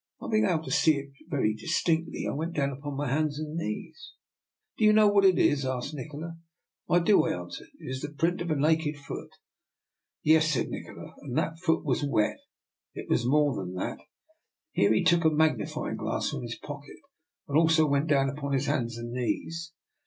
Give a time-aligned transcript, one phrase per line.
[0.19, 3.55] Not being able to see it very distinctly, I went down upon my hands and
[3.55, 4.13] knees."
[4.79, 6.39] Do you know what it is?" asked Nikola."
[6.89, 9.29] I do," I answered." It is the print of a naked foot.""
[10.23, 12.39] Yes," said Nikola," and that foot was wet.
[12.95, 13.99] It was more than that."
[14.71, 16.97] Here he took a magnifying glass from his pocket,
[17.47, 19.71] and also went down upon his hands and knees.